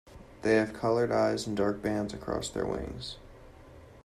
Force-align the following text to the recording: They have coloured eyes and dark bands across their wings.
They 0.41 0.55
have 0.55 0.73
coloured 0.73 1.11
eyes 1.11 1.45
and 1.45 1.55
dark 1.55 1.83
bands 1.83 2.11
across 2.11 2.49
their 2.49 2.65
wings. 2.65 3.17